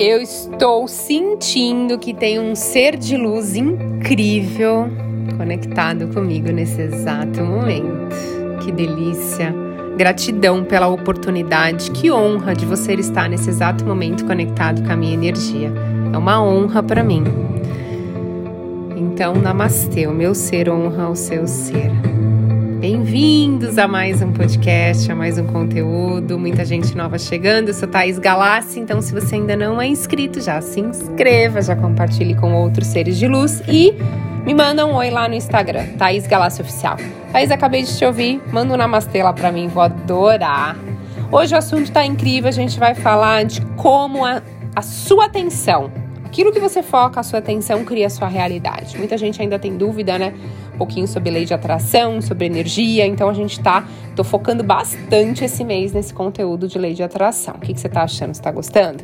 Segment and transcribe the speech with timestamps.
[0.00, 4.88] Eu estou sentindo que tem um ser de luz incrível
[5.36, 8.14] conectado comigo nesse exato momento.
[8.62, 9.52] Que delícia!
[9.96, 15.14] Gratidão pela oportunidade, que honra de você estar nesse exato momento conectado com a minha
[15.14, 15.72] energia.
[16.12, 17.24] É uma honra para mim.
[18.96, 21.90] Então, namastê, o meu ser honra o seu ser.
[23.10, 26.38] Bem-vindos a mais um podcast, a mais um conteúdo.
[26.38, 27.68] Muita gente nova chegando.
[27.68, 31.74] Eu sou Thaís Galassi, então se você ainda não é inscrito, já se inscreva, já
[31.74, 33.94] compartilhe com outros seres de luz e
[34.44, 36.98] me manda um oi lá no Instagram, Thaís Galassi Oficial.
[37.32, 40.76] Thaís, acabei de te ouvir, manda um namastê lá pra mim, vou adorar.
[41.32, 44.42] Hoje o assunto tá incrível, a gente vai falar de como a,
[44.76, 45.90] a sua atenção
[46.38, 48.96] Aquilo que você foca, a sua atenção cria a sua realidade.
[48.96, 50.32] Muita gente ainda tem dúvida, né?
[50.72, 53.04] Um pouquinho sobre lei de atração, sobre energia.
[53.04, 57.56] Então a gente tá, tô focando bastante esse mês nesse conteúdo de lei de atração.
[57.56, 58.32] O que, que você tá achando?
[58.34, 59.02] Você tá gostando?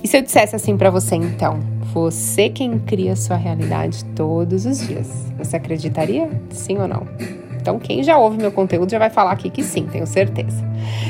[0.00, 1.58] E se eu dissesse assim para você então,
[1.92, 6.30] você quem cria a sua realidade todos os dias, você acreditaria?
[6.50, 7.04] Sim ou não?
[7.60, 10.64] Então, quem já ouve meu conteúdo já vai falar aqui que sim, tenho certeza.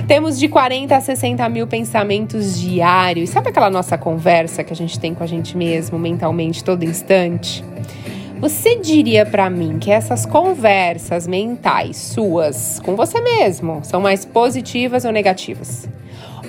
[0.06, 3.30] Temos de 40 a 60 mil pensamentos diários.
[3.30, 7.64] Sabe aquela nossa conversa que a gente tem com a gente mesmo, mentalmente, todo instante?
[8.40, 15.04] Você diria para mim que essas conversas mentais suas com você mesmo são mais positivas
[15.04, 15.86] ou negativas?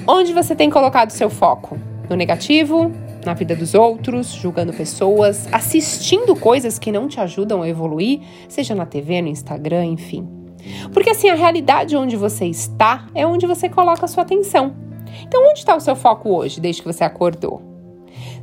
[0.08, 1.78] Onde você tem colocado seu foco?
[2.10, 2.92] No negativo,
[3.26, 8.76] na vida dos outros, julgando pessoas, assistindo coisas que não te ajudam a evoluir, seja
[8.76, 10.28] na TV, no Instagram, enfim.
[10.94, 14.76] Porque assim, a realidade onde você está é onde você coloca a sua atenção.
[15.24, 17.71] Então, onde está o seu foco hoje, desde que você acordou?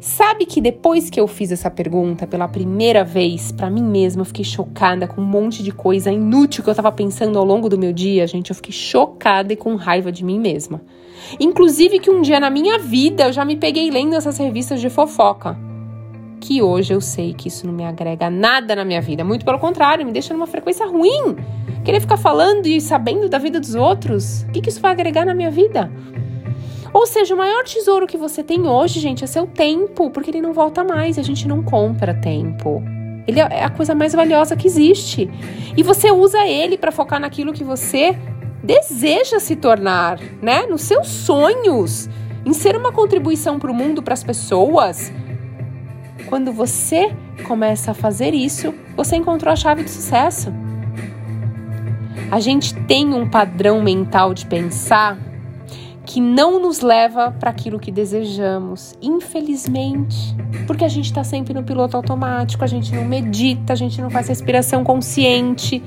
[0.01, 4.27] Sabe que depois que eu fiz essa pergunta pela primeira vez para mim mesma, eu
[4.27, 7.77] fiquei chocada com um monte de coisa inútil que eu estava pensando ao longo do
[7.77, 8.51] meu dia, gente.
[8.51, 10.81] Eu fiquei chocada e com raiva de mim mesma.
[11.41, 14.89] Inclusive que um dia na minha vida eu já me peguei lendo essas revistas de
[14.89, 15.59] fofoca.
[16.41, 19.25] Que hoje eu sei que isso não me agrega nada na minha vida.
[19.25, 21.37] Muito pelo contrário, me deixa numa frequência ruim.
[21.85, 24.43] Querer ficar falando e sabendo da vida dos outros.
[24.43, 25.91] O que, que isso vai agregar na minha vida?
[26.93, 30.41] Ou seja, o maior tesouro que você tem hoje, gente, é seu tempo, porque ele
[30.41, 32.83] não volta mais, a gente não compra tempo.
[33.27, 35.31] Ele é a coisa mais valiosa que existe.
[35.77, 38.17] E você usa ele para focar naquilo que você
[38.63, 40.67] deseja se tornar, né?
[40.67, 42.09] Nos seus sonhos,
[42.45, 45.13] em ser uma contribuição para o mundo, para as pessoas.
[46.27, 47.15] Quando você
[47.47, 50.53] começa a fazer isso, você encontrou a chave do sucesso.
[52.31, 55.19] A gente tem um padrão mental de pensar
[56.09, 60.35] que não nos leva para aquilo que desejamos, infelizmente,
[60.67, 64.09] porque a gente está sempre no piloto automático, a gente não medita, a gente não
[64.09, 65.83] faz respiração consciente.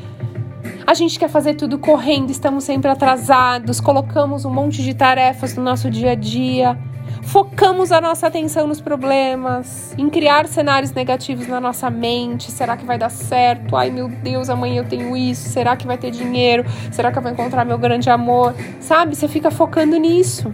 [0.86, 5.64] A gente quer fazer tudo correndo, estamos sempre atrasados, colocamos um monte de tarefas no
[5.64, 6.78] nosso dia a dia,
[7.22, 12.52] focamos a nossa atenção nos problemas, em criar cenários negativos na nossa mente.
[12.52, 13.76] Será que vai dar certo?
[13.76, 15.50] Ai meu Deus, amanhã eu tenho isso.
[15.50, 16.66] Será que vai ter dinheiro?
[16.92, 18.56] Será que eu vou encontrar meu grande amor?
[18.80, 19.16] Sabe?
[19.16, 20.54] Você fica focando nisso.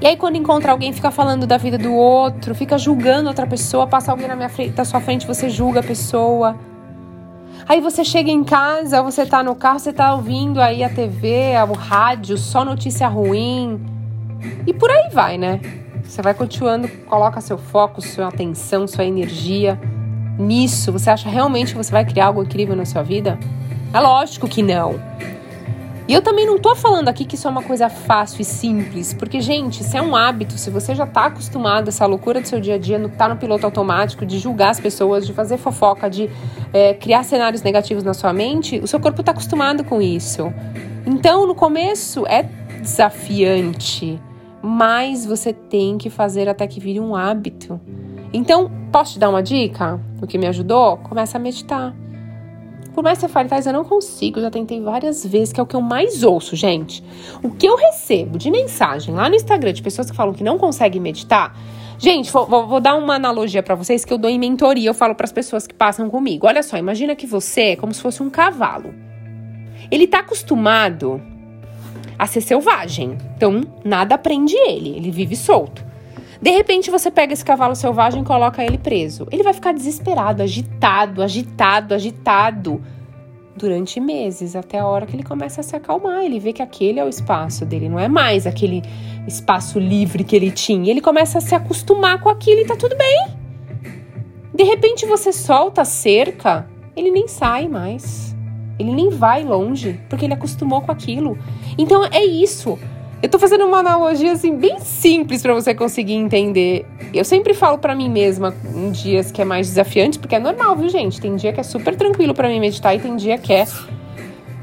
[0.00, 3.86] E aí, quando encontra alguém, fica falando da vida do outro, fica julgando outra pessoa,
[3.86, 6.58] passa alguém na minha frente, na sua frente, você julga a pessoa.
[7.66, 11.52] Aí você chega em casa, você tá no carro, você tá ouvindo aí a TV,
[11.70, 13.93] o rádio, só notícia ruim.
[14.66, 15.60] E por aí vai, né?
[16.02, 19.80] Você vai continuando, coloca seu foco, sua atenção, sua energia
[20.38, 20.92] nisso.
[20.92, 23.38] Você acha realmente que você vai criar algo incrível na sua vida?
[23.92, 25.00] É lógico que não.
[26.06, 29.14] E eu também não tô falando aqui que isso é uma coisa fácil e simples,
[29.14, 30.58] porque, gente, isso é um hábito.
[30.58, 33.26] Se você já tá acostumado a essa loucura do seu dia a dia, no tá
[33.26, 36.28] no piloto automático, de julgar as pessoas, de fazer fofoca, de
[36.74, 40.52] é, criar cenários negativos na sua mente, o seu corpo tá acostumado com isso.
[41.06, 42.42] Então, no começo é
[42.82, 44.20] desafiante,
[44.64, 47.78] mas você tem que fazer até que vire um hábito.
[48.32, 50.00] Então, posso te dar uma dica?
[50.22, 50.96] O que me ajudou?
[50.96, 51.94] Começa a meditar.
[52.94, 55.66] Por mais que você fale, eu não consigo, já tentei várias vezes, que é o
[55.66, 57.04] que eu mais ouço, gente.
[57.42, 60.56] O que eu recebo de mensagem lá no Instagram de pessoas que falam que não
[60.56, 61.54] conseguem meditar.
[61.98, 64.94] Gente, vou, vou, vou dar uma analogia para vocês que eu dou em mentoria, eu
[64.94, 66.46] falo para as pessoas que passam comigo.
[66.46, 68.94] Olha só, imagina que você é como se fosse um cavalo.
[69.90, 71.20] Ele tá acostumado
[72.18, 73.18] a ser selvagem.
[73.36, 75.84] Então, nada prende ele, ele vive solto.
[76.40, 79.26] De repente você pega esse cavalo selvagem e coloca ele preso.
[79.32, 82.82] Ele vai ficar desesperado, agitado, agitado, agitado
[83.56, 86.22] durante meses, até a hora que ele começa a se acalmar.
[86.24, 88.82] Ele vê que aquele é o espaço dele, não é mais aquele
[89.26, 90.90] espaço livre que ele tinha.
[90.90, 93.26] Ele começa a se acostumar com aquilo e tá tudo bem.
[94.52, 98.33] De repente você solta a cerca, ele nem sai mais.
[98.78, 101.38] Ele nem vai longe, porque ele acostumou com aquilo.
[101.78, 102.78] Então é isso.
[103.22, 106.86] Eu tô fazendo uma analogia assim bem simples para você conseguir entender.
[107.12, 110.76] Eu sempre falo para mim mesma em dias que é mais desafiante, porque é normal,
[110.76, 111.20] viu, gente?
[111.20, 113.64] Tem dia que é super tranquilo para mim meditar e tem dia que é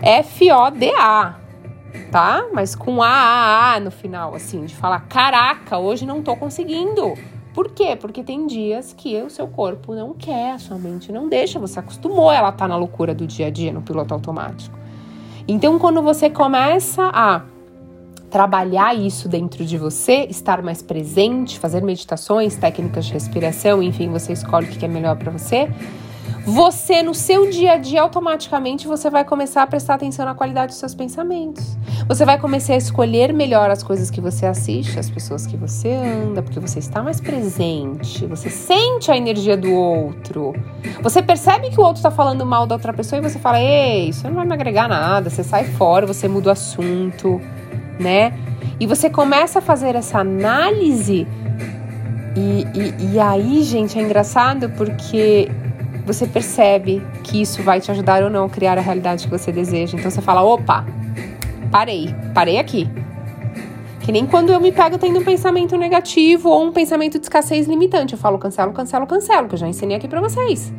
[0.04, 1.38] F O D A,
[2.12, 2.46] tá?
[2.54, 7.16] Mas com A A A no final, assim, de falar, caraca, hoje não tô conseguindo.
[7.54, 7.98] Por quê?
[8.00, 11.80] Porque tem dias que o seu corpo não quer, a sua mente não deixa, você
[11.80, 14.78] acostumou ela tá na loucura do dia a dia, no piloto automático.
[15.48, 17.44] Então, quando você começa a
[18.30, 24.32] trabalhar isso dentro de você, estar mais presente, fazer meditações, técnicas de respiração, enfim, você
[24.32, 25.70] escolhe o que é melhor para você.
[26.46, 30.72] Você no seu dia a dia automaticamente você vai começar a prestar atenção na qualidade
[30.72, 31.78] dos seus pensamentos.
[32.08, 35.94] Você vai começar a escolher melhor as coisas que você assiste, as pessoas que você
[35.94, 40.54] anda, porque você está mais presente, você sente a energia do outro.
[41.02, 44.10] Você percebe que o outro está falando mal da outra pessoa e você fala: "Ei,
[44.10, 45.30] isso não vai me agregar nada".
[45.30, 47.40] Você sai fora, você muda o assunto
[48.02, 48.34] né?
[48.80, 51.28] E você começa a fazer essa análise,
[52.36, 55.50] e, e, e aí, gente, é engraçado porque
[56.12, 59.52] você percebe que isso vai te ajudar ou não a criar a realidade que você
[59.52, 59.98] deseja.
[59.98, 60.86] Então você fala: opa,
[61.72, 62.90] parei, parei aqui.
[64.02, 67.68] Que nem quando eu me pego tendo um pensamento negativo ou um pensamento de escassez
[67.68, 68.14] limitante.
[68.14, 70.74] Eu falo cancelo, cancelo, cancelo, que eu já ensinei aqui para vocês.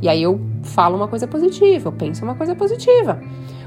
[0.00, 3.22] E aí eu falo uma coisa positiva, eu penso uma coisa positiva.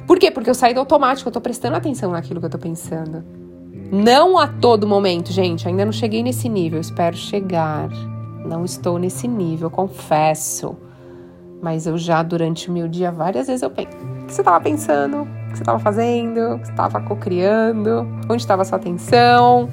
[0.06, 0.30] Por quê?
[0.30, 3.24] Porque eu saí do automático, eu tô prestando atenção naquilo que eu tô pensando.
[3.92, 7.88] Não a todo momento, gente, ainda não cheguei nesse nível, espero chegar.
[8.46, 10.76] Não estou nesse nível, confesso.
[11.62, 14.62] Mas eu já, durante o meu dia, várias vezes eu penso: o que você estava
[14.62, 15.22] pensando?
[15.22, 16.56] O que você estava fazendo?
[16.56, 18.08] O que você estava co-criando?
[18.30, 19.70] Onde estava sua atenção?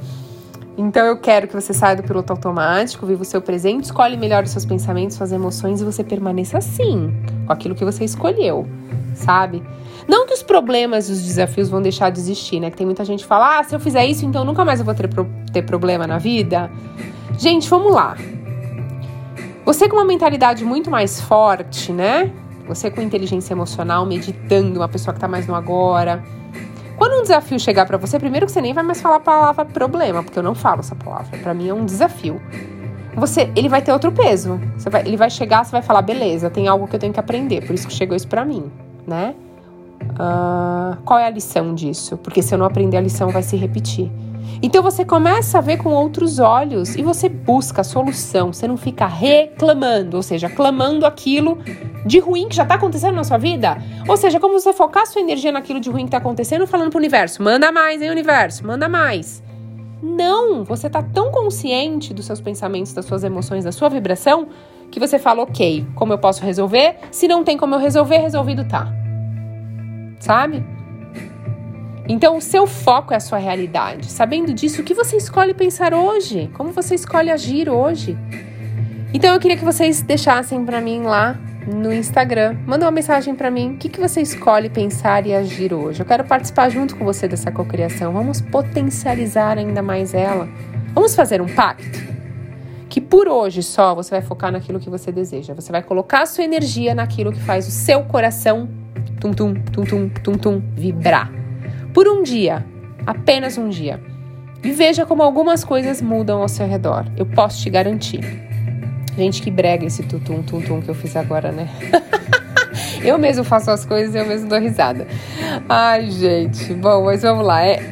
[0.77, 4.43] Então eu quero que você saia do piloto automático, viva o seu presente, escolhe melhor
[4.43, 7.13] os seus pensamentos, suas emoções e você permaneça assim,
[7.47, 8.67] com aquilo que você escolheu,
[9.15, 9.63] sabe?
[10.09, 12.71] Não que os problemas e os desafios vão deixar de existir, né?
[12.71, 14.87] Que tem muita gente que fala, ah, se eu fizer isso, então nunca mais eu
[14.87, 16.71] vou ter, pro ter problema na vida.
[17.39, 18.17] Gente, vamos lá.
[19.65, 22.33] Você com uma mentalidade muito mais forte, né?
[22.67, 26.23] Você com inteligência emocional, meditando, uma pessoa que tá mais no agora.
[26.97, 29.65] Quando um desafio chegar para você, primeiro que você nem vai mais falar a palavra
[29.65, 31.39] problema, porque eu não falo essa palavra.
[31.39, 32.41] Para mim é um desafio.
[33.15, 34.61] Você, ele vai ter outro peso.
[34.91, 37.67] Vai, ele vai chegar, você vai falar, beleza, tem algo que eu tenho que aprender,
[37.67, 38.71] por isso que chegou isso para mim,
[39.07, 39.35] né?
[40.03, 42.17] Uh, qual é a lição disso?
[42.17, 44.11] Porque se eu não aprender a lição, vai se repetir.
[44.63, 48.53] Então você começa a ver com outros olhos e você busca a solução.
[48.53, 51.59] Você não fica reclamando, ou seja, clamando aquilo
[52.07, 53.77] de ruim que já está acontecendo na sua vida.
[54.09, 56.99] Ou seja, como você focar sua energia naquilo de ruim que está acontecendo, falando para
[56.99, 59.43] o universo: manda mais, hein, universo, manda mais.
[60.03, 64.49] Não, você está tão consciente dos seus pensamentos, das suas emoções, da sua vibração,
[64.91, 66.97] que você fala: ok, como eu posso resolver?
[67.11, 69.03] Se não tem como eu resolver, resolvido tá
[70.23, 70.65] sabe?
[72.09, 74.11] Então, o seu foco é a sua realidade.
[74.11, 76.51] Sabendo disso, o que você escolhe pensar hoje?
[76.55, 78.19] Como você escolhe agir hoje?
[79.15, 82.57] Então, eu queria que vocês deixassem para mim lá no Instagram.
[82.67, 83.75] Manda uma mensagem para mim.
[83.75, 86.01] O que, que você escolhe pensar e agir hoje?
[86.01, 88.13] Eu quero participar junto com você dessa cocriação.
[88.13, 90.49] Vamos potencializar ainda mais ela.
[90.93, 92.13] Vamos fazer um pacto?
[92.89, 95.55] Que por hoje só você vai focar naquilo que você deseja.
[95.55, 98.69] Você vai colocar a sua energia naquilo que faz o seu coração
[99.21, 101.42] tum tum, tum tum, tum tum, vibrar.
[101.93, 102.65] Por um dia,
[103.07, 104.01] apenas um dia.
[104.63, 107.05] E veja como algumas coisas mudam ao seu redor.
[107.17, 108.21] Eu posso te garantir.
[109.17, 111.69] Gente, que brega esse tutum, tum tum que eu fiz agora, né?
[113.05, 115.07] eu mesmo faço as coisas e eu mesmo dou risada.
[115.69, 116.73] Ai, gente.
[116.75, 117.63] Bom, mas vamos lá.
[117.63, 117.83] É,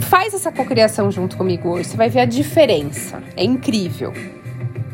[0.00, 1.88] faz essa cocriação junto comigo hoje.
[1.88, 3.20] Você vai ver a diferença.
[3.36, 4.12] É incrível.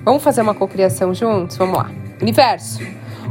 [0.04, 1.56] Vamos fazer uma cocriação juntos?
[1.56, 1.90] Vamos lá.
[2.22, 2.80] Universo,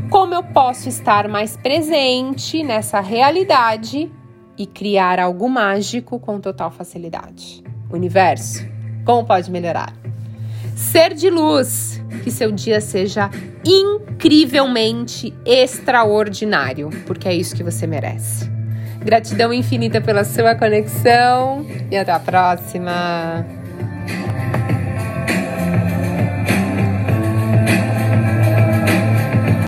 [0.10, 4.12] como eu posso estar mais presente nessa realidade
[4.58, 7.64] e criar algo mágico com total facilidade.
[7.90, 8.66] Universo,
[9.06, 9.94] como pode melhorar?
[10.76, 13.30] Ser de luz, que seu dia seja
[13.66, 18.50] incrivelmente extraordinário, porque é isso que você merece.
[19.00, 23.46] Gratidão infinita pela sua conexão e até a próxima.